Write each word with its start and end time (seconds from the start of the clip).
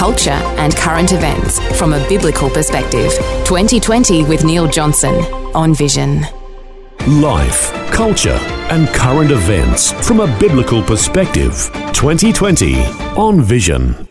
culture, 0.00 0.30
and 0.56 0.74
current 0.76 1.12
events 1.12 1.60
from 1.78 1.92
a 1.92 2.08
biblical 2.08 2.48
perspective. 2.48 3.12
2020 3.44 4.24
with 4.24 4.46
Neil 4.46 4.66
Johnson 4.66 5.14
on 5.54 5.74
Vision. 5.74 6.22
Life, 7.06 7.70
culture, 7.92 8.38
and 8.70 8.88
current 8.88 9.30
events 9.30 9.92
from 10.08 10.20
a 10.20 10.38
biblical 10.38 10.82
perspective. 10.82 11.52
2020 11.92 12.76
on 13.14 13.42
Vision. 13.42 14.08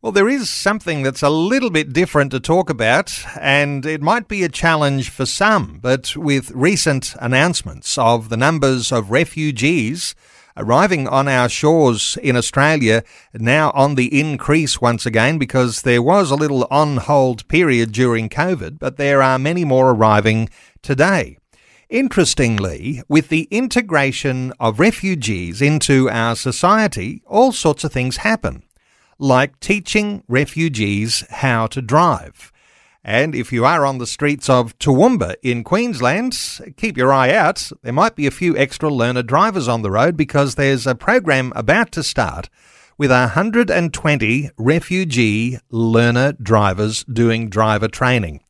Well, 0.00 0.10
there 0.10 0.28
is 0.28 0.50
something 0.50 1.04
that's 1.04 1.22
a 1.22 1.30
little 1.30 1.70
bit 1.70 1.92
different 1.92 2.32
to 2.32 2.40
talk 2.40 2.68
about, 2.68 3.24
and 3.40 3.86
it 3.86 4.02
might 4.02 4.26
be 4.26 4.42
a 4.42 4.48
challenge 4.48 5.08
for 5.08 5.24
some, 5.24 5.78
but 5.80 6.16
with 6.16 6.50
recent 6.50 7.14
announcements 7.20 7.96
of 7.96 8.28
the 8.28 8.36
numbers 8.36 8.90
of 8.90 9.12
refugees 9.12 10.16
arriving 10.56 11.08
on 11.08 11.28
our 11.28 11.48
shores 11.48 12.18
in 12.22 12.36
Australia 12.36 13.02
now 13.34 13.70
on 13.70 13.94
the 13.94 14.20
increase 14.20 14.80
once 14.80 15.06
again 15.06 15.38
because 15.38 15.82
there 15.82 16.02
was 16.02 16.30
a 16.30 16.36
little 16.36 16.66
on 16.70 16.98
hold 16.98 17.46
period 17.48 17.92
during 17.92 18.28
COVID, 18.28 18.78
but 18.78 18.96
there 18.96 19.22
are 19.22 19.38
many 19.38 19.64
more 19.64 19.90
arriving 19.90 20.48
today. 20.82 21.38
Interestingly, 21.88 23.02
with 23.08 23.28
the 23.28 23.48
integration 23.50 24.52
of 24.58 24.80
refugees 24.80 25.60
into 25.60 26.08
our 26.08 26.34
society, 26.36 27.22
all 27.26 27.52
sorts 27.52 27.84
of 27.84 27.92
things 27.92 28.18
happen, 28.18 28.62
like 29.18 29.60
teaching 29.60 30.22
refugees 30.28 31.24
how 31.30 31.66
to 31.66 31.82
drive. 31.82 32.51
And 33.04 33.34
if 33.34 33.52
you 33.52 33.64
are 33.64 33.84
on 33.84 33.98
the 33.98 34.06
streets 34.06 34.48
of 34.48 34.78
Toowoomba 34.78 35.34
in 35.42 35.64
Queensland, 35.64 36.38
keep 36.76 36.96
your 36.96 37.12
eye 37.12 37.32
out. 37.32 37.72
There 37.82 37.92
might 37.92 38.14
be 38.14 38.28
a 38.28 38.30
few 38.30 38.56
extra 38.56 38.88
learner 38.88 39.24
drivers 39.24 39.66
on 39.66 39.82
the 39.82 39.90
road 39.90 40.16
because 40.16 40.54
there's 40.54 40.86
a 40.86 40.94
program 40.94 41.52
about 41.56 41.90
to 41.92 42.04
start 42.04 42.48
with 42.96 43.10
120 43.10 44.50
refugee 44.56 45.58
learner 45.70 46.32
drivers 46.40 47.02
doing 47.04 47.48
driver 47.48 47.88
training. 47.88 48.40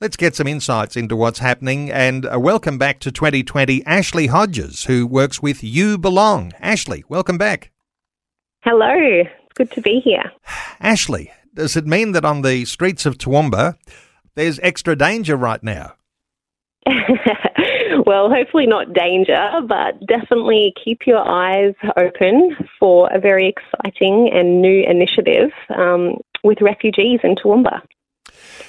Let's 0.00 0.16
get 0.16 0.34
some 0.34 0.46
insights 0.46 0.96
into 0.96 1.14
what's 1.14 1.40
happening 1.40 1.90
and 1.90 2.24
uh, 2.24 2.40
welcome 2.40 2.78
back 2.78 3.00
to 3.00 3.12
2020 3.12 3.84
Ashley 3.84 4.28
Hodges, 4.28 4.84
who 4.84 5.06
works 5.06 5.42
with 5.42 5.62
You 5.62 5.98
Belong. 5.98 6.52
Ashley, 6.60 7.04
welcome 7.10 7.36
back. 7.36 7.72
Hello, 8.62 9.24
good 9.54 9.70
to 9.72 9.82
be 9.82 10.00
here. 10.00 10.32
Ashley, 10.80 11.30
does 11.54 11.76
it 11.76 11.86
mean 11.86 12.12
that 12.12 12.24
on 12.24 12.42
the 12.42 12.64
streets 12.64 13.06
of 13.06 13.18
Toowoomba 13.18 13.76
there's 14.34 14.58
extra 14.60 14.96
danger 14.96 15.36
right 15.36 15.62
now? 15.62 15.94
well, 18.06 18.30
hopefully 18.30 18.66
not 18.66 18.92
danger, 18.92 19.50
but 19.66 20.04
definitely 20.06 20.72
keep 20.82 21.06
your 21.06 21.28
eyes 21.28 21.74
open 21.96 22.56
for 22.78 23.10
a 23.12 23.20
very 23.20 23.48
exciting 23.48 24.30
and 24.32 24.62
new 24.62 24.84
initiative 24.88 25.50
um, 25.76 26.16
with 26.42 26.58
refugees 26.60 27.20
in 27.22 27.34
Toowoomba. 27.34 27.80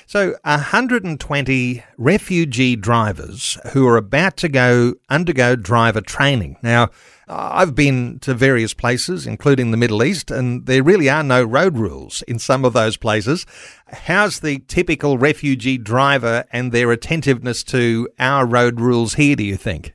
So, 0.05 0.35
120 0.43 1.83
refugee 1.97 2.75
drivers 2.75 3.57
who 3.73 3.87
are 3.87 3.97
about 3.97 4.37
to 4.37 4.49
go 4.49 4.95
undergo 5.09 5.55
driver 5.55 6.01
training. 6.01 6.57
Now, 6.63 6.89
Uh, 7.29 7.49
I've 7.53 7.75
been 7.75 8.17
to 8.21 8.33
various 8.33 8.73
places, 8.73 9.27
including 9.27 9.69
the 9.69 9.77
Middle 9.77 10.03
East, 10.03 10.31
and 10.31 10.65
there 10.65 10.81
really 10.81 11.07
are 11.09 11.21
no 11.21 11.43
road 11.43 11.77
rules 11.77 12.23
in 12.23 12.39
some 12.39 12.65
of 12.65 12.73
those 12.73 12.97
places. 12.97 13.45
How's 13.87 14.39
the 14.39 14.59
typical 14.67 15.19
refugee 15.19 15.77
driver 15.77 16.45
and 16.51 16.71
their 16.71 16.91
attentiveness 16.91 17.63
to 17.65 18.09
our 18.17 18.47
road 18.47 18.81
rules 18.81 19.13
here, 19.13 19.35
do 19.35 19.43
you 19.43 19.57
think? 19.57 19.93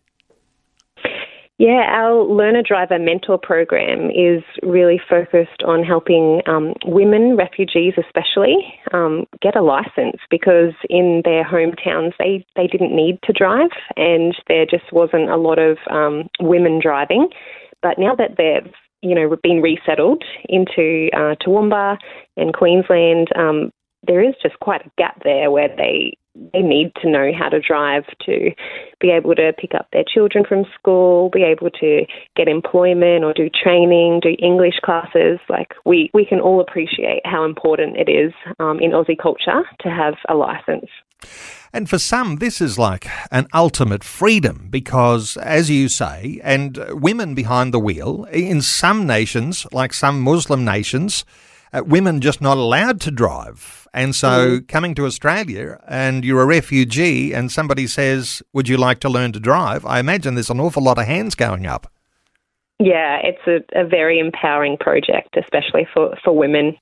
Yeah, 1.58 1.86
our 1.88 2.24
Learner 2.24 2.62
Driver 2.66 2.98
Mentor 2.98 3.38
program 3.38 4.10
is 4.10 4.42
really 4.64 5.00
focused 5.08 5.62
on 5.64 5.84
helping 5.84 6.40
um, 6.48 6.74
women, 6.84 7.36
refugees 7.36 7.94
especially, 7.96 8.56
um, 8.92 9.24
get 9.40 9.54
a 9.54 9.62
license 9.62 10.16
because 10.30 10.72
in 10.90 11.22
their 11.24 11.44
hometowns 11.44 12.12
they, 12.18 12.44
they 12.56 12.66
didn't 12.66 12.94
need 12.94 13.20
to 13.22 13.32
drive 13.32 13.70
and 13.96 14.34
there 14.48 14.66
just 14.66 14.92
wasn't 14.92 15.30
a 15.30 15.36
lot 15.36 15.60
of 15.60 15.78
um, 15.88 16.28
women 16.40 16.80
driving. 16.82 17.28
But 17.82 17.98
now 17.98 18.16
that 18.16 18.36
they've 18.36 18.72
you 19.02 19.14
know 19.14 19.36
been 19.42 19.62
resettled 19.62 20.24
into 20.48 21.08
uh, 21.12 21.36
Toowoomba 21.40 21.98
and 22.36 22.52
Queensland, 22.52 23.28
um, 23.36 23.70
there 24.04 24.26
is 24.26 24.34
just 24.42 24.58
quite 24.58 24.84
a 24.84 24.90
gap 24.98 25.22
there 25.22 25.52
where 25.52 25.68
they 25.68 26.14
they 26.52 26.62
need 26.62 26.92
to 27.02 27.08
know 27.08 27.30
how 27.36 27.48
to 27.48 27.60
drive 27.60 28.04
to 28.26 28.50
be 29.00 29.10
able 29.10 29.34
to 29.34 29.52
pick 29.58 29.74
up 29.74 29.88
their 29.92 30.04
children 30.06 30.44
from 30.48 30.64
school, 30.78 31.30
be 31.30 31.42
able 31.42 31.70
to 31.70 32.04
get 32.36 32.48
employment 32.48 33.24
or 33.24 33.32
do 33.32 33.48
training, 33.48 34.20
do 34.20 34.34
English 34.38 34.80
classes. 34.84 35.38
Like 35.48 35.74
we, 35.84 36.10
we 36.12 36.24
can 36.24 36.40
all 36.40 36.60
appreciate 36.60 37.22
how 37.24 37.44
important 37.44 37.96
it 37.96 38.10
is 38.10 38.32
um, 38.58 38.80
in 38.80 38.90
Aussie 38.90 39.18
culture 39.20 39.62
to 39.80 39.88
have 39.88 40.14
a 40.28 40.34
license. 40.34 40.90
And 41.72 41.88
for 41.88 41.98
some, 41.98 42.36
this 42.36 42.60
is 42.60 42.78
like 42.78 43.08
an 43.32 43.48
ultimate 43.52 44.04
freedom 44.04 44.68
because, 44.70 45.36
as 45.38 45.70
you 45.70 45.88
say, 45.88 46.40
and 46.44 46.78
women 46.90 47.34
behind 47.34 47.74
the 47.74 47.80
wheel, 47.80 48.24
in 48.26 48.60
some 48.62 49.06
nations, 49.06 49.66
like 49.72 49.92
some 49.92 50.20
Muslim 50.20 50.64
nations, 50.64 51.24
uh, 51.74 51.82
women 51.84 52.20
just 52.20 52.40
not 52.40 52.56
allowed 52.56 53.00
to 53.02 53.10
drive. 53.10 53.86
And 53.92 54.14
so 54.14 54.60
mm. 54.60 54.68
coming 54.68 54.94
to 54.94 55.06
Australia 55.06 55.80
and 55.88 56.24
you're 56.24 56.42
a 56.42 56.46
refugee 56.46 57.32
and 57.32 57.50
somebody 57.50 57.86
says, 57.86 58.42
Would 58.52 58.68
you 58.68 58.76
like 58.76 59.00
to 59.00 59.08
learn 59.08 59.32
to 59.32 59.40
drive? 59.40 59.84
I 59.84 59.98
imagine 59.98 60.34
there's 60.34 60.50
an 60.50 60.60
awful 60.60 60.82
lot 60.82 60.98
of 60.98 61.06
hands 61.06 61.34
going 61.34 61.66
up. 61.66 61.90
Yeah, 62.78 63.18
it's 63.22 63.46
a, 63.46 63.80
a 63.80 63.84
very 63.86 64.18
empowering 64.18 64.76
project, 64.78 65.36
especially 65.36 65.86
for, 65.92 66.16
for 66.24 66.36
women. 66.36 66.76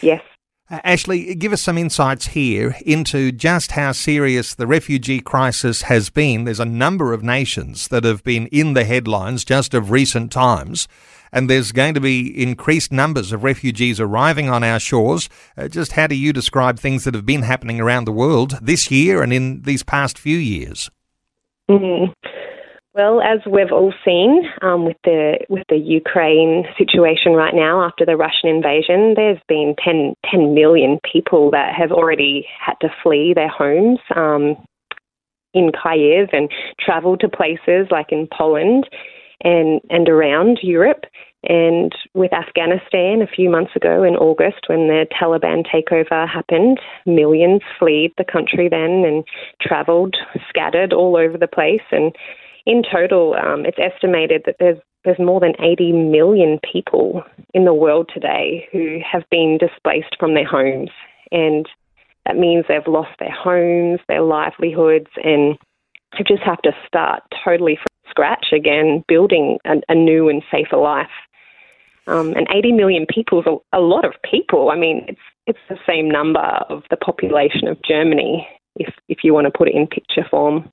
Yes. 0.00 0.22
Uh, 0.70 0.80
Ashley, 0.84 1.34
give 1.34 1.52
us 1.52 1.62
some 1.62 1.78
insights 1.78 2.28
here 2.28 2.76
into 2.84 3.30
just 3.30 3.72
how 3.72 3.92
serious 3.92 4.54
the 4.54 4.66
refugee 4.66 5.20
crisis 5.20 5.82
has 5.82 6.10
been. 6.10 6.44
There's 6.44 6.60
a 6.60 6.64
number 6.64 7.12
of 7.12 7.22
nations 7.22 7.88
that 7.88 8.04
have 8.04 8.24
been 8.24 8.46
in 8.48 8.74
the 8.74 8.84
headlines 8.84 9.44
just 9.44 9.74
of 9.74 9.90
recent 9.90 10.32
times 10.32 10.88
and 11.32 11.48
there's 11.48 11.72
going 11.72 11.94
to 11.94 12.00
be 12.00 12.42
increased 12.42 12.92
numbers 12.92 13.32
of 13.32 13.44
refugees 13.44 14.00
arriving 14.00 14.48
on 14.48 14.64
our 14.64 14.80
shores. 14.80 15.28
Uh, 15.56 15.68
just 15.68 15.92
how 15.92 16.06
do 16.06 16.14
you 16.14 16.32
describe 16.32 16.78
things 16.78 17.04
that 17.04 17.14
have 17.14 17.26
been 17.26 17.42
happening 17.42 17.80
around 17.80 18.04
the 18.04 18.12
world 18.12 18.58
this 18.60 18.90
year 18.90 19.22
and 19.22 19.32
in 19.32 19.62
these 19.62 19.82
past 19.82 20.18
few 20.18 20.38
years? 20.38 20.90
Mm. 21.70 22.12
Well, 22.96 23.20
as 23.20 23.40
we've 23.44 23.72
all 23.72 23.92
seen 24.06 24.44
um, 24.62 24.86
with 24.86 24.96
the 25.04 25.36
with 25.50 25.64
the 25.68 25.76
Ukraine 25.76 26.64
situation 26.78 27.32
right 27.32 27.54
now 27.54 27.82
after 27.82 28.06
the 28.06 28.16
Russian 28.16 28.48
invasion, 28.48 29.12
there's 29.14 29.40
been 29.48 29.74
10, 29.84 30.14
10 30.30 30.54
million 30.54 30.98
people 31.12 31.50
that 31.50 31.74
have 31.74 31.92
already 31.92 32.46
had 32.58 32.76
to 32.80 32.88
flee 33.02 33.34
their 33.34 33.50
homes 33.50 33.98
um, 34.14 34.56
in 35.52 35.72
Kyiv 35.72 36.32
and 36.32 36.50
travel 36.80 37.18
to 37.18 37.28
places 37.28 37.88
like 37.90 38.12
in 38.12 38.28
Poland 38.32 38.88
and, 39.42 39.80
and 39.90 40.08
around 40.08 40.60
Europe. 40.62 41.04
And 41.48 41.92
with 42.14 42.32
Afghanistan 42.32 43.22
a 43.22 43.26
few 43.26 43.48
months 43.48 43.76
ago 43.76 44.02
in 44.02 44.16
August, 44.16 44.66
when 44.66 44.88
the 44.88 45.06
Taliban 45.12 45.64
takeover 45.64 46.28
happened, 46.28 46.80
millions 47.06 47.62
fled 47.78 48.10
the 48.18 48.24
country 48.24 48.68
then 48.68 49.04
and 49.06 49.24
travelled, 49.60 50.16
scattered 50.48 50.92
all 50.92 51.16
over 51.16 51.38
the 51.38 51.46
place. 51.46 51.86
And 51.92 52.14
in 52.66 52.82
total, 52.82 53.34
um, 53.34 53.64
it's 53.64 53.78
estimated 53.78 54.42
that 54.46 54.56
there's 54.58 54.78
there's 55.04 55.18
more 55.20 55.38
than 55.38 55.54
80 55.60 55.92
million 55.92 56.58
people 56.72 57.22
in 57.54 57.64
the 57.64 57.72
world 57.72 58.10
today 58.12 58.68
who 58.72 58.98
have 59.08 59.22
been 59.30 59.56
displaced 59.56 60.16
from 60.18 60.34
their 60.34 60.44
homes, 60.44 60.90
and 61.30 61.68
that 62.26 62.36
means 62.36 62.64
they've 62.68 62.88
lost 62.88 63.16
their 63.20 63.30
homes, 63.30 64.00
their 64.08 64.22
livelihoods, 64.22 65.06
and 65.22 65.56
just 66.26 66.42
have 66.42 66.60
to 66.62 66.72
start 66.88 67.22
totally 67.44 67.76
from 67.76 67.95
scratch 68.16 68.46
again, 68.52 69.04
building 69.08 69.58
a, 69.66 69.74
a 69.88 69.94
new 69.94 70.28
and 70.28 70.42
safer 70.50 70.76
life. 70.76 71.06
Um, 72.06 72.32
and 72.34 72.46
80 72.54 72.72
million 72.72 73.06
people 73.12 73.40
is 73.40 73.46
a, 73.46 73.78
a 73.78 73.80
lot 73.80 74.04
of 74.04 74.12
people. 74.28 74.70
I 74.70 74.76
mean, 74.76 75.04
it's 75.08 75.20
it's 75.46 75.58
the 75.68 75.78
same 75.86 76.10
number 76.10 76.40
of 76.40 76.82
the 76.90 76.96
population 76.96 77.68
of 77.68 77.78
Germany, 77.86 78.46
if 78.76 78.94
if 79.08 79.18
you 79.22 79.34
want 79.34 79.46
to 79.46 79.56
put 79.56 79.68
it 79.68 79.74
in 79.74 79.86
picture 79.86 80.24
form. 80.30 80.70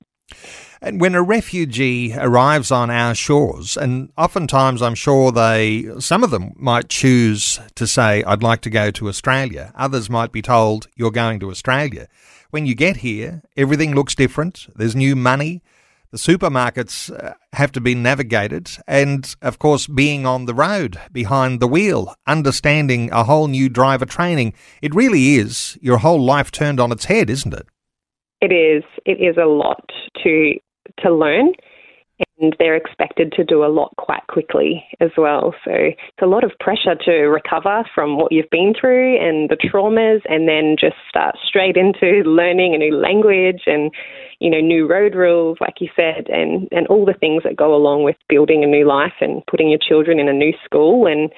And 0.80 1.00
when 1.00 1.14
a 1.14 1.22
refugee 1.22 2.14
arrives 2.16 2.70
on 2.70 2.90
our 2.90 3.14
shores, 3.14 3.76
and 3.76 4.12
oftentimes 4.18 4.82
I'm 4.82 4.94
sure 4.94 5.32
they, 5.32 5.86
some 5.98 6.22
of 6.22 6.30
them 6.30 6.52
might 6.56 6.88
choose 6.88 7.60
to 7.74 7.86
say, 7.86 8.22
I'd 8.24 8.42
like 8.42 8.60
to 8.62 8.70
go 8.70 8.90
to 8.90 9.08
Australia. 9.08 9.72
Others 9.76 10.10
might 10.10 10.32
be 10.32 10.42
told, 10.42 10.88
you're 10.94 11.10
going 11.10 11.40
to 11.40 11.50
Australia. 11.50 12.08
When 12.50 12.66
you 12.66 12.74
get 12.74 12.98
here, 12.98 13.42
everything 13.56 13.94
looks 13.94 14.14
different. 14.14 14.66
There's 14.74 14.96
new 14.96 15.16
money. 15.16 15.62
The 16.14 16.20
supermarkets 16.20 17.10
uh, 17.10 17.34
have 17.54 17.72
to 17.72 17.80
be 17.80 17.96
navigated. 17.96 18.70
And 18.86 19.34
of 19.42 19.58
course, 19.58 19.88
being 19.88 20.26
on 20.26 20.44
the 20.44 20.54
road, 20.54 20.96
behind 21.10 21.58
the 21.58 21.66
wheel, 21.66 22.14
understanding 22.24 23.10
a 23.10 23.24
whole 23.24 23.48
new 23.48 23.68
driver 23.68 24.06
training, 24.06 24.54
it 24.80 24.94
really 24.94 25.34
is 25.34 25.76
your 25.82 25.98
whole 25.98 26.24
life 26.24 26.52
turned 26.52 26.78
on 26.78 26.92
its 26.92 27.06
head, 27.06 27.28
isn't 27.30 27.52
it? 27.52 27.66
It 28.40 28.52
is. 28.52 28.84
It 29.04 29.20
is 29.20 29.36
a 29.36 29.46
lot 29.46 29.90
to 30.22 30.54
to 31.00 31.12
learn 31.12 31.52
and 32.40 32.54
they're 32.58 32.76
expected 32.76 33.32
to 33.32 33.44
do 33.44 33.64
a 33.64 33.70
lot 33.70 33.94
quite 33.96 34.26
quickly 34.28 34.84
as 35.00 35.10
well. 35.16 35.54
So 35.64 35.70
it's 35.72 36.22
a 36.22 36.26
lot 36.26 36.44
of 36.44 36.52
pressure 36.58 36.96
to 37.04 37.12
recover 37.12 37.84
from 37.94 38.16
what 38.16 38.32
you've 38.32 38.50
been 38.50 38.74
through 38.78 39.16
and 39.18 39.48
the 39.48 39.56
traumas, 39.56 40.20
and 40.28 40.48
then 40.48 40.76
just 40.78 40.96
start 41.08 41.36
straight 41.46 41.76
into 41.76 42.28
learning 42.28 42.74
a 42.74 42.78
new 42.78 42.94
language 42.94 43.62
and 43.66 43.92
you 44.40 44.50
know 44.50 44.60
new 44.60 44.88
road 44.88 45.14
rules, 45.14 45.58
like 45.60 45.80
you 45.80 45.88
said, 45.94 46.28
and 46.28 46.68
and 46.72 46.86
all 46.88 47.04
the 47.04 47.14
things 47.14 47.42
that 47.44 47.56
go 47.56 47.74
along 47.74 48.04
with 48.04 48.16
building 48.28 48.64
a 48.64 48.66
new 48.66 48.86
life 48.86 49.14
and 49.20 49.42
putting 49.46 49.70
your 49.70 49.80
children 49.80 50.18
in 50.18 50.28
a 50.28 50.32
new 50.32 50.52
school. 50.64 51.06
And 51.06 51.30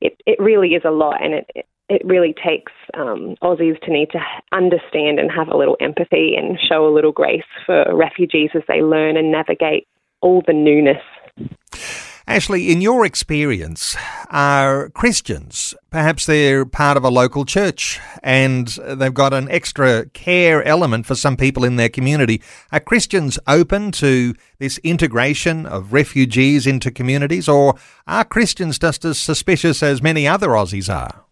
it 0.00 0.20
it 0.26 0.38
really 0.40 0.70
is 0.70 0.82
a 0.84 0.90
lot, 0.90 1.22
and 1.22 1.34
it 1.34 1.66
it 1.88 2.02
really 2.04 2.34
takes 2.34 2.72
um, 2.94 3.36
Aussies 3.42 3.78
to 3.82 3.92
need 3.92 4.08
to 4.10 4.20
understand 4.52 5.18
and 5.18 5.30
have 5.30 5.48
a 5.48 5.56
little 5.56 5.76
empathy 5.80 6.34
and 6.36 6.58
show 6.68 6.86
a 6.86 6.94
little 6.94 7.12
grace 7.12 7.42
for 7.66 7.84
refugees 7.94 8.50
as 8.54 8.62
they 8.66 8.82
learn 8.82 9.16
and 9.16 9.30
navigate 9.30 9.86
all 10.22 10.42
the 10.46 10.52
newness. 10.52 11.02
Ashley, 12.26 12.70
in 12.70 12.80
your 12.80 13.04
experience, 13.04 13.96
are 14.30 14.88
Christians, 14.90 15.74
perhaps 15.90 16.24
they're 16.24 16.64
part 16.64 16.96
of 16.96 17.04
a 17.04 17.10
local 17.10 17.44
church 17.44 18.00
and 18.22 18.68
they've 18.68 19.12
got 19.12 19.32
an 19.32 19.50
extra 19.50 20.06
care 20.06 20.62
element 20.62 21.04
for 21.04 21.16
some 21.16 21.36
people 21.36 21.64
in 21.64 21.76
their 21.76 21.88
community. 21.88 22.40
Are 22.70 22.78
Christians 22.78 23.40
open 23.48 23.90
to 23.92 24.34
this 24.58 24.78
integration 24.78 25.66
of 25.66 25.92
refugees 25.92 26.66
into 26.66 26.92
communities, 26.92 27.48
or 27.48 27.74
are 28.06 28.24
Christians 28.24 28.78
just 28.78 29.04
as 29.04 29.18
suspicious 29.20 29.82
as 29.82 30.00
many 30.00 30.26
other 30.26 30.48
Aussies 30.50 30.88
are? 30.88 31.24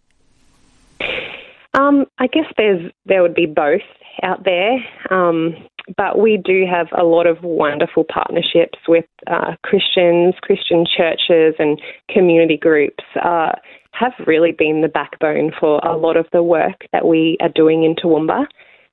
Um, 1.73 2.07
I 2.19 2.27
guess 2.27 2.47
there's 2.57 2.91
there 3.07 3.23
would 3.23 3.35
be 3.35 3.47
both 3.47 3.81
out 4.23 4.45
there. 4.45 4.79
Um, 5.11 5.55
but 5.97 6.19
we 6.19 6.37
do 6.37 6.65
have 6.71 6.87
a 6.97 7.05
lot 7.05 7.27
of 7.27 7.43
wonderful 7.43 8.05
partnerships 8.05 8.79
with 8.87 9.07
uh, 9.27 9.57
Christians, 9.65 10.35
Christian 10.43 10.85
churches, 10.87 11.55
and 11.59 11.81
community 12.09 12.57
groups. 12.57 13.05
Uh, 13.23 13.53
have 13.93 14.13
really 14.27 14.53
been 14.53 14.83
the 14.83 14.89
backbone 14.89 15.51
for 15.59 15.81
a 15.83 15.97
lot 15.97 16.17
of 16.17 16.27
the 16.33 16.43
work 16.43 16.87
that 16.93 17.07
we 17.07 17.37
are 17.41 17.49
doing 17.49 17.83
in 17.85 17.95
Toowoomba. 17.97 18.47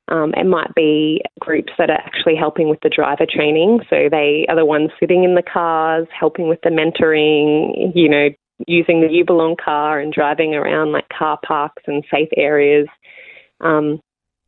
Um, 0.09 0.33
it 0.35 0.45
might 0.45 0.74
be 0.75 1.21
groups 1.39 1.71
that 1.77 1.89
are 1.89 2.00
actually 2.00 2.35
helping 2.35 2.69
with 2.69 2.80
the 2.81 2.89
driver 2.89 3.25
training. 3.30 3.81
So 3.89 4.07
they 4.09 4.45
are 4.50 4.56
the 4.56 4.65
ones 4.65 4.89
sitting 5.00 5.23
in 5.23 5.35
the 5.35 5.44
cars, 5.44 6.07
helping 6.18 6.47
with 6.47 6.59
the 6.63 6.69
mentoring, 6.69 7.91
you 7.94 8.09
know, 8.09 8.30
using 8.65 9.01
the 9.01 9.09
You 9.12 9.25
Belong 9.25 9.56
car 9.63 10.00
and 10.00 10.13
driving 10.13 10.56
around 10.56 10.94
like 10.94 11.09
car 11.09 11.38
parks 11.45 11.83
and 11.85 12.03
safe 12.12 12.30
areas. 12.35 12.88
Um, 13.59 14.00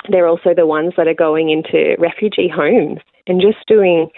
they're 0.08 0.28
also 0.28 0.54
the 0.56 0.66
ones 0.66 0.94
that 0.98 1.08
are 1.08 1.14
going 1.14 1.50
into 1.50 1.96
refugee 2.00 2.48
homes 2.54 3.00
and 3.28 3.42
just 3.42 3.58
doing 3.68 4.10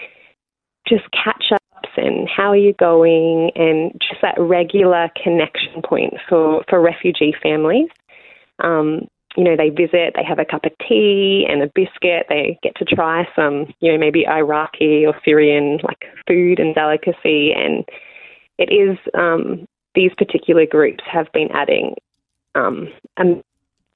just 0.86 1.04
catch 1.12 1.46
ups 1.52 1.88
and 1.96 2.28
how 2.28 2.50
are 2.50 2.56
you 2.56 2.74
going 2.74 3.50
and 3.54 3.92
just 3.92 4.20
that 4.22 4.38
regular 4.38 5.10
connection 5.22 5.82
point 5.84 6.14
for, 6.28 6.64
for 6.68 6.80
refugee 6.80 7.34
families. 7.42 7.88
Um, 8.62 9.08
you 9.36 9.44
know, 9.44 9.56
they 9.56 9.70
visit, 9.70 10.14
they 10.14 10.24
have 10.26 10.38
a 10.38 10.44
cup 10.44 10.64
of 10.64 10.72
tea 10.86 11.46
and 11.48 11.62
a 11.62 11.70
biscuit, 11.74 12.26
they 12.28 12.58
get 12.62 12.76
to 12.76 12.84
try 12.84 13.26
some, 13.34 13.72
you 13.80 13.90
know, 13.90 13.98
maybe 13.98 14.26
Iraqi 14.28 15.06
or 15.06 15.14
Syrian 15.24 15.78
like 15.82 16.04
food 16.28 16.58
and 16.58 16.74
delicacy. 16.74 17.52
And 17.52 17.84
it 18.58 18.70
is, 18.70 18.98
um, 19.18 19.66
these 19.94 20.10
particular 20.18 20.66
groups 20.66 21.02
have 21.10 21.32
been 21.32 21.48
adding 21.52 21.94
um, 22.54 22.88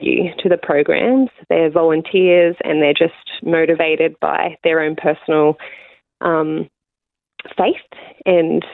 you 0.06 0.30
to 0.38 0.48
the 0.48 0.56
programs. 0.56 1.30
They're 1.48 1.70
volunteers 1.70 2.56
and 2.64 2.80
they're 2.80 2.94
just 2.94 3.14
motivated 3.42 4.14
by 4.20 4.56
their 4.64 4.80
own 4.80 4.96
personal 4.96 5.56
um, 6.20 6.68
faith 7.56 7.76
and 8.24 8.64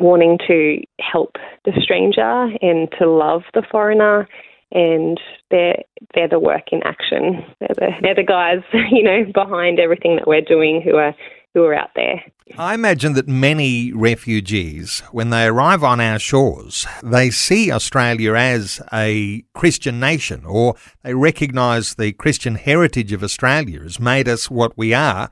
wanting 0.00 0.38
to 0.46 0.80
help 1.00 1.36
the 1.64 1.72
stranger 1.80 2.48
and 2.62 2.88
to 2.98 3.08
love 3.08 3.42
the 3.54 3.62
foreigner. 3.70 4.28
And 4.70 5.18
they're 5.50 5.82
they're 6.14 6.28
the 6.28 6.38
work 6.38 6.72
in 6.72 6.82
action. 6.84 7.42
They're 7.58 7.74
the 7.74 7.90
they're 8.02 8.14
the 8.14 8.22
guys 8.22 8.58
you 8.90 9.02
know 9.02 9.24
behind 9.32 9.80
everything 9.80 10.16
that 10.16 10.26
we're 10.26 10.42
doing 10.42 10.82
who 10.82 10.96
are 10.96 11.14
who 11.54 11.64
are 11.64 11.74
out 11.74 11.90
there. 11.94 12.22
I 12.56 12.74
imagine 12.74 13.12
that 13.14 13.28
many 13.28 13.92
refugees, 13.92 15.00
when 15.12 15.30
they 15.30 15.46
arrive 15.46 15.84
on 15.84 16.00
our 16.00 16.18
shores, 16.18 16.86
they 17.02 17.30
see 17.30 17.70
Australia 17.70 18.34
as 18.34 18.80
a 18.92 19.42
Christian 19.54 20.00
nation, 20.00 20.44
or 20.46 20.76
they 21.02 21.14
recognise 21.14 21.94
the 21.94 22.12
Christian 22.12 22.54
heritage 22.54 23.12
of 23.12 23.22
Australia 23.22 23.80
has 23.82 24.00
made 24.00 24.28
us 24.28 24.50
what 24.50 24.76
we 24.78 24.94
are. 24.94 25.30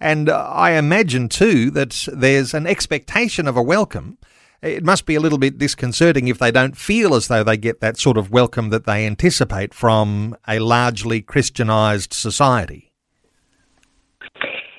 And 0.00 0.28
uh, 0.28 0.36
I 0.36 0.72
imagine 0.72 1.28
too 1.28 1.70
that 1.72 2.08
there's 2.12 2.52
an 2.52 2.66
expectation 2.66 3.46
of 3.46 3.56
a 3.56 3.62
welcome. 3.62 4.18
It 4.62 4.84
must 4.84 5.06
be 5.06 5.14
a 5.14 5.20
little 5.20 5.38
bit 5.38 5.58
disconcerting 5.58 6.28
if 6.28 6.38
they 6.38 6.50
don't 6.50 6.76
feel 6.76 7.14
as 7.14 7.28
though 7.28 7.44
they 7.44 7.56
get 7.56 7.80
that 7.80 7.98
sort 7.98 8.16
of 8.16 8.30
welcome 8.30 8.70
that 8.70 8.86
they 8.86 9.06
anticipate 9.06 9.72
from 9.72 10.36
a 10.48 10.58
largely 10.58 11.22
Christianised 11.22 12.12
society. 12.12 12.85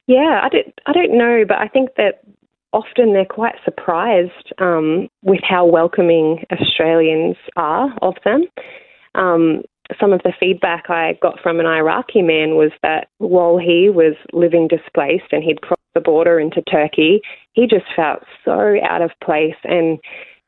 Yeah, 0.07 0.39
I 0.43 0.49
don't, 0.49 0.73
I 0.85 0.93
don't 0.93 1.17
know, 1.17 1.43
but 1.47 1.57
I 1.57 1.67
think 1.67 1.89
that 1.97 2.21
often 2.73 3.13
they're 3.13 3.25
quite 3.25 3.55
surprised 3.63 4.53
um, 4.57 5.09
with 5.21 5.41
how 5.43 5.65
welcoming 5.65 6.43
Australians 6.51 7.35
are 7.55 7.93
of 8.01 8.15
them. 8.23 8.43
Um, 9.15 9.63
some 9.99 10.13
of 10.13 10.21
the 10.23 10.33
feedback 10.39 10.89
I 10.89 11.17
got 11.21 11.39
from 11.41 11.59
an 11.59 11.65
Iraqi 11.65 12.21
man 12.21 12.55
was 12.55 12.71
that 12.83 13.07
while 13.19 13.57
he 13.57 13.89
was 13.89 14.15
living 14.33 14.67
displaced 14.67 15.31
and 15.31 15.43
he'd 15.43 15.61
crossed 15.61 15.81
the 15.93 16.01
border 16.01 16.39
into 16.39 16.61
Turkey, 16.61 17.21
he 17.53 17.67
just 17.67 17.85
felt 17.95 18.23
so 18.43 18.75
out 18.83 19.01
of 19.01 19.11
place 19.23 19.55
and 19.63 19.99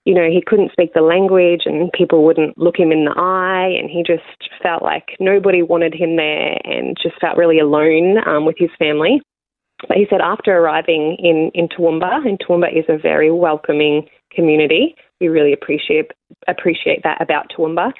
you 0.06 0.16
know, 0.16 0.30
he 0.30 0.42
couldn't 0.44 0.72
speak 0.72 0.94
the 0.94 1.02
language 1.02 1.64
and 1.66 1.92
people 1.92 2.24
wouldn't 2.24 2.58
look 2.58 2.80
him 2.80 2.92
in 2.92 3.06
the 3.06 3.14
eye 3.16 3.68
and 3.80 3.92
he 3.92 4.02
just 4.02 4.24
felt 4.64 4.82
like 4.82 5.16
nobody 5.20 5.62
wanted 5.62 5.94
him 5.94 6.16
there 6.16 6.58
and 6.64 6.98
just 7.02 7.20
felt 7.20 7.38
really 7.38 7.60
alone 7.60 8.18
um, 8.26 8.46
with 8.46 8.56
his 8.58 8.72
family. 8.80 9.22
But 9.88 9.98
he 9.98 10.06
said 10.10 10.22
after 10.22 10.58
arriving 10.58 11.18
in, 11.20 11.52
in 11.54 11.68
Toowoomba, 11.70 12.28
and 12.28 12.40
Toowoomba 12.40 12.78
is 12.78 12.86
a 12.90 12.98
very 12.98 13.32
welcoming 13.32 14.08
community. 14.32 14.96
We 15.22 15.28
really 15.28 15.54
appreciate 15.54 16.12
appreciate 16.48 17.04
that 17.04 17.22
about 17.22 17.52
Toowoomba. 17.56 17.92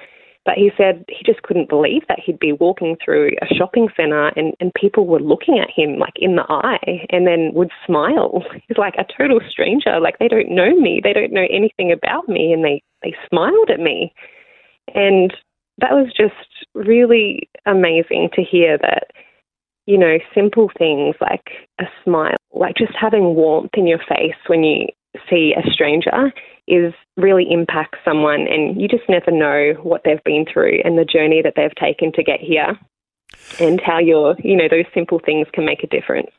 But 0.46 0.56
he 0.56 0.72
said 0.78 1.06
he 1.10 1.24
just 1.26 1.44
couldn't 1.44 1.70
believe 1.70 2.04
that 2.08 2.20
he'd 2.26 2.40
be 2.40 2.54
walking 2.54 2.98
through 3.04 3.32
a 3.42 3.54
shopping 3.54 3.90
centre 3.96 4.30
and, 4.36 4.54
and 4.60 4.74
people 4.74 5.06
were 5.06 5.20
looking 5.20 5.60
at 5.60 5.70
him 5.70 6.00
like 6.00 6.14
in 6.16 6.38
the 6.38 6.46
eye 6.50 7.06
and 7.10 7.28
then 7.28 7.52
would 7.54 7.70
smile. 7.86 8.44
He's 8.68 8.78
like 8.78 8.96
a 8.98 9.06
total 9.16 9.42
stranger. 9.48 10.00
Like 10.00 10.18
they 10.18 10.28
don't 10.28 10.50
know 10.50 10.74
me. 10.80 11.02
They 11.04 11.14
don't 11.14 11.34
know 11.34 11.46
anything 11.52 11.92
about 11.92 12.28
me 12.28 12.54
and 12.54 12.64
they, 12.64 12.82
they 13.04 13.14
smiled 13.30 13.70
at 13.70 13.80
me. 13.80 14.14
And 14.96 15.32
that 15.80 15.92
was 15.92 16.08
just 16.18 16.66
really 16.74 17.50
amazing 17.66 18.30
to 18.34 18.42
hear 18.42 18.78
that 18.80 19.12
you 19.90 19.98
know, 19.98 20.20
simple 20.36 20.70
things 20.78 21.16
like 21.20 21.50
a 21.82 21.86
smile, 22.04 22.36
like 22.54 22.76
just 22.78 22.94
having 22.94 23.34
warmth 23.34 23.72
in 23.74 23.88
your 23.88 23.98
face 23.98 24.38
when 24.46 24.64
you 24.64 24.86
see 25.28 25.56
a 25.58 25.68
stranger 25.72 26.32
is 26.68 26.94
really 27.18 27.48
impacts 27.50 27.98
someone 28.06 28.42
and 28.48 28.80
you 28.80 28.88
just 28.88 29.10
never 29.10 29.32
know 29.32 29.74
what 29.82 30.02
they've 30.06 30.24
been 30.24 30.46
through 30.46 30.80
and 30.84 30.96
the 30.96 31.06
journey 31.06 31.42
that 31.44 31.54
they've 31.56 31.74
taken 31.82 32.12
to 32.12 32.22
get 32.22 32.40
here 32.40 32.78
and 33.60 33.82
how 33.84 33.98
your 33.98 34.36
you 34.44 34.56
know 34.56 34.68
those 34.70 34.86
simple 34.94 35.20
things 35.26 35.48
can 35.54 35.66
make 35.66 35.84
a 35.84 35.88
difference. 35.88 36.30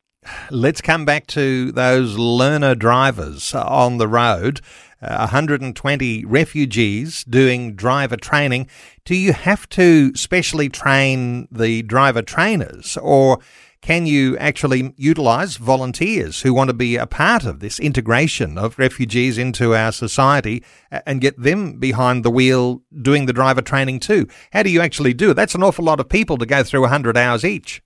Let's 0.53 0.81
come 0.81 1.05
back 1.05 1.27
to 1.29 1.73
those 1.73 2.17
learner 2.17 2.77
drivers 2.77 3.53
on 3.53 3.99
the 3.99 4.07
road 4.07 4.61
Uh, 5.03 5.17
120 5.17 6.25
refugees 6.27 7.25
doing 7.25 7.75
driver 7.75 8.17
training. 8.17 8.69
Do 9.05 9.15
you 9.15 9.33
have 9.33 9.67
to 9.71 10.15
specially 10.15 10.69
train 10.69 11.49
the 11.51 11.83
driver 11.83 12.21
trainers, 12.21 12.99
or 13.01 13.39
can 13.83 14.05
you 14.05 14.37
actually 14.37 14.93
utilise 14.97 15.57
volunteers 15.57 16.43
who 16.43 16.53
want 16.53 16.69
to 16.69 16.75
be 16.75 16.97
a 16.97 17.07
part 17.07 17.45
of 17.45 17.61
this 17.61 17.81
integration 17.81 18.59
of 18.59 18.79
refugees 18.79 19.39
into 19.39 19.75
our 19.75 19.91
society 19.91 20.63
and 20.91 21.23
get 21.23 21.41
them 21.41 21.79
behind 21.79 22.23
the 22.23 22.31
wheel 22.31 22.83
doing 23.01 23.25
the 23.25 23.33
driver 23.33 23.63
training 23.63 24.01
too? 24.01 24.27
How 24.53 24.63
do 24.63 24.71
you 24.71 24.83
actually 24.83 25.15
do 25.15 25.31
it? 25.31 25.35
That's 25.35 25.55
an 25.55 25.63
awful 25.63 25.85
lot 25.85 25.99
of 25.99 26.11
people 26.11 26.37
to 26.39 26.47
go 26.47 26.63
through 26.63 26.83
100 26.83 27.17
hours 27.17 27.45
each. 27.45 27.83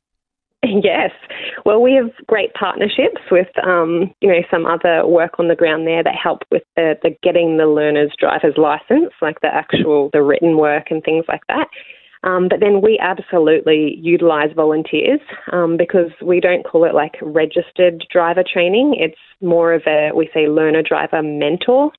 Yes. 0.83 1.11
Well, 1.65 1.81
we 1.81 1.95
have 1.95 2.11
great 2.27 2.53
partnerships 2.55 3.21
with, 3.31 3.49
um, 3.65 4.13
you 4.21 4.29
know, 4.29 4.41
some 4.51 4.67
other 4.67 5.07
work 5.07 5.39
on 5.39 5.49
the 5.49 5.55
ground 5.55 5.87
there 5.87 6.03
that 6.03 6.15
help 6.15 6.43
with 6.51 6.63
the, 6.77 6.95
the 7.03 7.11
getting 7.23 7.57
the 7.57 7.67
learner's 7.67 8.13
driver's 8.19 8.57
license, 8.57 9.13
like 9.23 9.41
the 9.41 9.49
actual 9.49 10.11
the 10.13 10.23
written 10.23 10.57
work 10.57 10.87
and 10.91 11.03
things 11.03 11.25
like 11.29 11.43
that. 11.49 11.69
Um, 12.23 12.49
but 12.49 12.61
then 12.61 12.81
we 12.81 12.99
absolutely 13.03 13.99
utilise 14.01 14.51
volunteers 14.57 15.21
um, 15.53 15.77
because 15.77 16.11
we 16.23 16.41
don't 16.41 16.65
call 16.65 16.85
it 16.85 16.95
like 16.95 17.15
registered 17.21 18.05
driver 18.11 18.43
training. 18.51 18.97
It's 18.99 19.19
more 19.43 19.75
of 19.75 19.83
a, 19.87 20.11
we 20.15 20.31
say, 20.33 20.49
learner 20.49 20.83
driver 20.83 21.23
mentor 21.23 21.93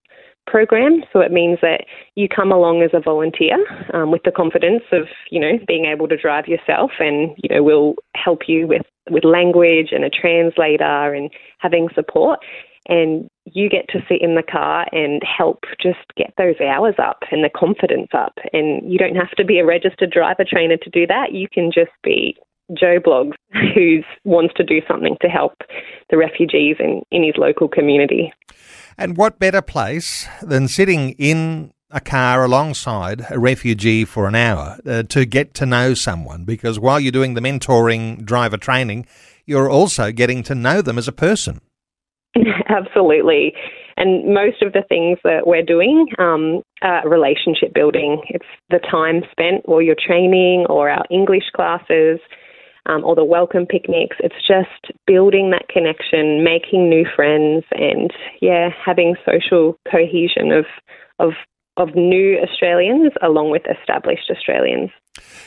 program. 0.47 1.03
So 1.11 1.19
it 1.19 1.31
means 1.31 1.59
that 1.61 1.85
you 2.15 2.27
come 2.27 2.51
along 2.51 2.81
as 2.83 2.91
a 2.93 2.99
volunteer 2.99 3.57
um, 3.93 4.11
with 4.11 4.23
the 4.23 4.31
confidence 4.31 4.83
of, 4.91 5.07
you 5.29 5.39
know, 5.39 5.53
being 5.67 5.85
able 5.85 6.07
to 6.07 6.17
drive 6.17 6.47
yourself 6.47 6.91
and, 6.99 7.35
you 7.37 7.53
know, 7.53 7.63
we'll 7.63 7.95
help 8.15 8.43
you 8.47 8.67
with, 8.67 8.83
with 9.09 9.23
language 9.23 9.89
and 9.91 10.03
a 10.03 10.09
translator 10.09 11.13
and 11.13 11.31
having 11.59 11.89
support. 11.93 12.39
And 12.87 13.29
you 13.45 13.69
get 13.69 13.87
to 13.89 13.99
sit 14.07 14.21
in 14.21 14.35
the 14.35 14.43
car 14.43 14.85
and 14.91 15.21
help 15.23 15.63
just 15.81 16.05
get 16.15 16.33
those 16.37 16.55
hours 16.61 16.95
up 16.99 17.23
and 17.31 17.43
the 17.43 17.49
confidence 17.49 18.09
up. 18.13 18.37
And 18.53 18.91
you 18.91 18.99
don't 18.99 19.15
have 19.15 19.31
to 19.31 19.45
be 19.45 19.59
a 19.59 19.65
registered 19.65 20.11
driver 20.11 20.45
trainer 20.47 20.77
to 20.77 20.89
do 20.91 21.07
that. 21.07 21.33
You 21.33 21.47
can 21.51 21.71
just 21.73 21.91
be 22.03 22.37
Joe 22.73 22.99
Bloggs 22.99 23.35
who 23.75 24.01
wants 24.23 24.53
to 24.57 24.63
do 24.63 24.81
something 24.87 25.17
to 25.21 25.27
help 25.27 25.53
the 26.09 26.17
refugees 26.17 26.77
in, 26.79 27.01
in 27.11 27.23
his 27.23 27.35
local 27.37 27.67
community. 27.67 28.31
And 28.97 29.17
what 29.17 29.39
better 29.39 29.61
place 29.61 30.27
than 30.41 30.67
sitting 30.67 31.11
in 31.11 31.73
a 31.91 31.99
car 31.99 32.43
alongside 32.45 33.25
a 33.29 33.37
refugee 33.37 34.05
for 34.05 34.27
an 34.27 34.35
hour 34.35 34.79
uh, 34.85 35.03
to 35.03 35.25
get 35.25 35.53
to 35.55 35.65
know 35.65 35.93
someone? 35.93 36.45
Because 36.45 36.79
while 36.79 36.99
you're 36.99 37.11
doing 37.11 37.33
the 37.33 37.41
mentoring 37.41 38.23
driver 38.23 38.57
training, 38.57 39.05
you're 39.45 39.69
also 39.69 40.11
getting 40.11 40.43
to 40.43 40.55
know 40.55 40.81
them 40.81 40.97
as 40.97 41.07
a 41.07 41.11
person. 41.11 41.59
Absolutely. 42.69 43.53
And 43.97 44.33
most 44.33 44.61
of 44.61 44.73
the 44.73 44.83
things 44.87 45.19
that 45.23 45.45
we're 45.45 45.63
doing 45.63 46.07
um, 46.17 46.61
are 46.81 47.07
relationship 47.07 47.73
building. 47.73 48.21
It's 48.29 48.45
the 48.69 48.79
time 48.79 49.23
spent 49.31 49.67
while 49.67 49.81
you're 49.81 49.95
training 49.95 50.65
or 50.69 50.89
our 50.89 51.05
English 51.09 51.49
classes 51.55 52.19
um, 52.85 53.03
or 53.03 53.15
the 53.15 53.23
welcome 53.23 53.65
picnics. 53.65 54.17
It's 54.19 54.35
just 54.47 54.95
building 55.07 55.51
that 55.51 55.67
connection, 55.67 56.43
making 56.43 56.89
new 56.89 57.05
friends, 57.15 57.63
and 57.71 58.11
yeah, 58.41 58.69
having 58.83 59.15
social 59.25 59.77
cohesion 59.89 60.51
of 60.51 60.65
of 61.19 61.33
of 61.77 61.95
new 61.95 62.37
Australians 62.39 63.11
along 63.21 63.51
with 63.51 63.63
established 63.69 64.29
Australians. 64.29 64.91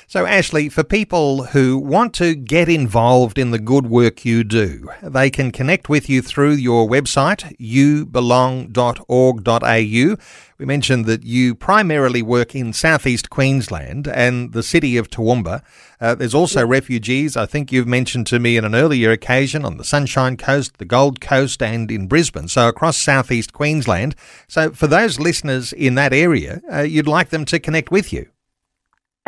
So, 0.07 0.25
Ashley, 0.25 0.71
for 0.71 0.85
people 0.85 1.45
who 1.45 1.77
want 1.77 2.15
to 2.15 2.35
get 2.35 2.71
involved 2.71 3.37
in 3.37 3.51
the 3.51 3.59
good 3.59 3.89
work 3.89 4.25
you 4.25 4.43
do, 4.43 4.89
they 5.03 5.29
can 5.29 5.51
connect 5.51 5.91
with 5.91 6.09
you 6.09 6.23
through 6.23 6.53
your 6.53 6.89
website, 6.89 7.55
youbelong.org.au. 7.59 10.17
We 10.59 10.65
mentioned 10.65 11.05
that 11.05 11.25
you 11.25 11.55
primarily 11.55 12.23
work 12.23 12.55
in 12.55 12.73
southeast 12.73 13.29
Queensland 13.29 14.09
and 14.09 14.55
the 14.55 14.63
city 14.63 14.97
of 14.97 15.11
Toowoomba. 15.11 15.63
Uh, 16.01 16.15
there's 16.15 16.35
also 16.35 16.67
refugees, 16.67 17.37
I 17.37 17.45
think 17.45 17.71
you've 17.71 17.87
mentioned 17.87 18.27
to 18.29 18.39
me 18.39 18.57
in 18.57 18.65
an 18.65 18.75
earlier 18.75 19.13
occasion, 19.13 19.63
on 19.65 19.77
the 19.77 19.85
Sunshine 19.85 20.39
Coast, 20.39 20.79
the 20.79 20.87
Gold 20.87 21.21
Coast, 21.21 21.63
and 21.63 21.91
in 21.91 22.07
Brisbane, 22.07 22.49
so 22.49 22.67
across 22.67 22.97
southeast 22.97 23.53
Queensland. 23.53 24.15
So, 24.49 24.71
for 24.71 24.87
those 24.87 25.21
listeners 25.21 25.75
in 25.75 25.97
that 25.97 26.15
area, 26.15 26.63
uh, 26.73 26.81
you'd 26.81 27.07
like 27.07 27.29
them 27.29 27.45
to 27.45 27.59
connect 27.59 27.91
with 27.91 28.11
you. 28.11 28.31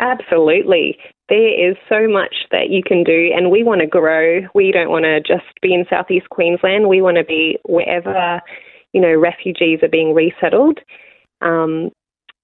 Absolutely. 0.01 0.97
There 1.29 1.69
is 1.69 1.77
so 1.87 2.07
much 2.09 2.33
that 2.49 2.69
you 2.69 2.81
can 2.83 3.03
do, 3.03 3.29
and 3.35 3.51
we 3.51 3.63
want 3.63 3.81
to 3.81 3.87
grow. 3.87 4.41
We 4.53 4.71
don't 4.71 4.89
want 4.89 5.05
to 5.05 5.21
just 5.21 5.45
be 5.61 5.73
in 5.73 5.85
southeast 5.89 6.29
Queensland. 6.29 6.89
We 6.89 7.01
want 7.01 7.17
to 7.17 7.23
be 7.23 7.59
wherever, 7.63 8.41
you 8.93 8.99
know, 8.99 9.13
refugees 9.13 9.79
are 9.83 9.87
being 9.87 10.13
resettled. 10.13 10.79
Um, 11.41 11.91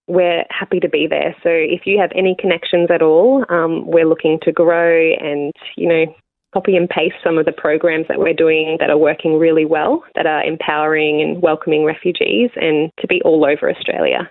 we're 0.07 0.45
happy 0.51 0.79
to 0.79 0.87
be 0.87 1.07
there. 1.07 1.35
So 1.43 1.49
if 1.49 1.81
you 1.85 1.99
have 1.99 2.11
any 2.15 2.35
connections 2.39 2.89
at 2.93 3.01
all, 3.01 3.43
um, 3.49 3.85
we're 3.87 4.07
looking 4.07 4.39
to 4.43 4.51
grow 4.51 5.13
and, 5.19 5.51
you 5.75 5.89
know, 5.89 6.05
copy 6.53 6.77
and 6.77 6.87
paste 6.87 7.15
some 7.23 7.37
of 7.37 7.45
the 7.45 7.51
programs 7.51 8.07
that 8.07 8.19
we're 8.19 8.33
doing 8.33 8.77
that 8.79 8.89
are 8.89 8.97
working 8.97 9.37
really 9.37 9.65
well, 9.65 10.03
that 10.15 10.25
are 10.25 10.43
empowering 10.43 11.21
and 11.21 11.41
welcoming 11.41 11.83
refugees, 11.83 12.49
and 12.55 12.89
to 12.99 13.07
be 13.07 13.21
all 13.25 13.45
over 13.45 13.69
Australia. 13.69 14.29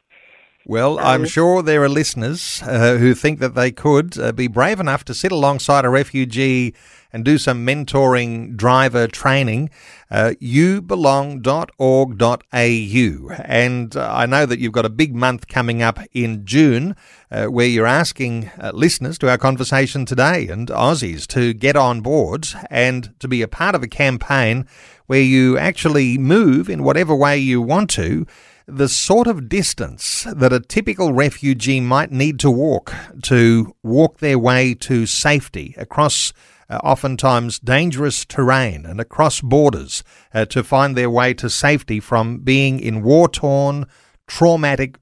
Well, 0.69 0.99
I'm 0.99 1.27
sure 1.27 1.63
there 1.63 1.85
are 1.85 1.89
listeners 1.89 2.61
uh, 2.67 2.97
who 2.97 3.15
think 3.15 3.39
that 3.39 3.55
they 3.55 3.71
could 3.71 4.19
uh, 4.19 4.33
be 4.33 4.49
brave 4.49 4.81
enough 4.81 5.05
to 5.05 5.15
sit 5.15 5.31
alongside 5.31 5.85
a 5.85 5.89
refugee 5.89 6.75
and 7.13 7.25
do 7.25 7.39
some 7.39 7.65
mentoring 7.65 8.57
driver 8.57 9.07
training. 9.07 9.71
Uh, 10.11 10.33
youbelong.org.au. 10.43 13.35
And 13.45 13.97
uh, 13.97 14.13
I 14.13 14.27
know 14.27 14.45
that 14.45 14.59
you've 14.59 14.73
got 14.73 14.85
a 14.85 14.91
big 14.91 15.15
month 15.15 15.47
coming 15.47 15.83
up 15.83 16.01
in 16.13 16.45
June 16.45 16.97
uh, 17.31 17.47
where 17.47 17.69
you're 17.69 17.87
asking 17.87 18.51
uh, 18.61 18.73
listeners 18.75 19.19
to 19.19 19.31
our 19.31 19.39
conversation 19.39 20.05
today 20.05 20.49
and 20.49 20.67
Aussies 20.67 21.29
to 21.29 21.53
get 21.53 21.77
on 21.77 22.01
board 22.01 22.49
and 22.71 23.15
to 23.21 23.29
be 23.29 23.41
a 23.41 23.47
part 23.47 23.77
of 23.77 23.85
a 23.85 23.89
campaign 23.89 24.67
where 25.07 25.23
you 25.23 25.57
actually 25.57 26.19
move 26.19 26.69
in 26.69 26.83
whatever 26.83 27.15
way 27.15 27.39
you 27.39 27.63
want 27.63 27.89
to 27.91 28.27
the 28.67 28.89
sort 28.89 29.29
of 29.29 29.49
distance 29.49 30.27
that 30.35 30.53
a 30.53 30.61
typical 30.61 31.13
refugee 31.13 31.81
might 31.81 32.11
need 32.11 32.41
to 32.41 32.51
walk 32.51 32.93
to 33.23 33.75
walk 33.83 34.19
their 34.19 34.39
way 34.39 34.75
to 34.75 35.07
safety 35.07 35.75
across 35.79 36.33
uh, 36.69 36.79
oftentimes 36.83 37.61
dangerous 37.61 38.25
terrain 38.25 38.85
and 38.85 39.01
across 39.01 39.41
borders 39.41 40.03
uh, 40.35 40.45
to 40.47 40.65
find 40.65 40.97
their 40.97 41.11
way 41.11 41.33
to 41.33 41.49
safety 41.49 42.01
from 42.01 42.39
being 42.39 42.81
in 42.81 43.03
war 43.03 43.29
torn, 43.29 43.87
traumatic 44.27 44.99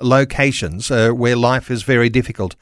locations 0.00 0.90
uh, 0.90 1.10
where 1.10 1.36
life 1.36 1.70
is 1.70 1.82
very 1.82 2.08
difficult. 2.08 2.54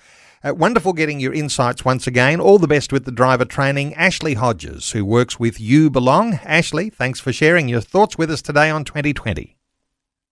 Uh, 0.42 0.54
wonderful 0.54 0.92
getting 0.92 1.20
your 1.20 1.34
insights 1.34 1.84
once 1.84 2.06
again. 2.06 2.40
All 2.40 2.58
the 2.58 2.68
best 2.68 2.92
with 2.92 3.04
the 3.04 3.12
driver 3.12 3.44
training. 3.44 3.92
Ashley 3.94 4.34
Hodges, 4.34 4.92
who 4.92 5.04
works 5.04 5.38
with 5.38 5.60
You 5.60 5.90
Belong. 5.90 6.34
Ashley, 6.44 6.90
thanks 6.90 7.20
for 7.20 7.32
sharing 7.32 7.68
your 7.68 7.80
thoughts 7.80 8.16
with 8.16 8.30
us 8.30 8.40
today 8.40 8.70
on 8.70 8.84
2020. 8.84 9.57